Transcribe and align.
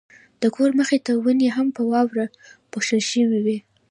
د 0.41 0.43
کور 0.55 0.69
مخې 0.79 0.97
ته 1.05 1.11
ونې 1.23 1.49
هم 1.57 1.67
په 1.75 1.81
واورو 1.91 2.25
پوښل 2.71 3.01
شوې 3.11 3.39
وې. 3.45 3.57